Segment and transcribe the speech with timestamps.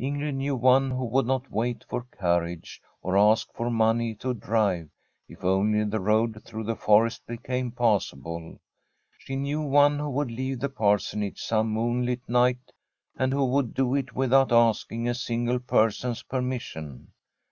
[0.00, 4.32] Ingrid knew one who would not wait for car riage, or ask for money to
[4.32, 4.88] drive,
[5.28, 8.58] if only the road through the forest became passable.
[9.18, 12.72] She knew one who would leave the Parsonage some moon light night,
[13.18, 17.12] and who would do it without asking a single person's permission.